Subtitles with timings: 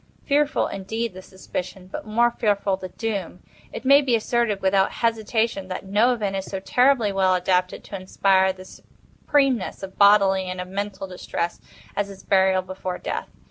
[0.25, 3.43] Fearful indeed the suspicion—but more fearful the doom!
[3.71, 7.97] It may be asserted, without hesitation, that no event is so terribly well adapted to
[7.97, 11.61] inspire the supremeness of bodily and of mental distress,
[11.95, 13.27] as is burial before death.